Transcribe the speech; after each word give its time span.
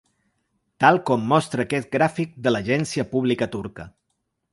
Tal 0.83 0.95
com 1.09 1.27
mostre 1.33 1.65
aquest 1.67 1.91
gràfic 1.97 2.33
de 2.47 2.53
l’agència 2.55 3.05
pública 3.13 3.49
turca. 3.57 3.87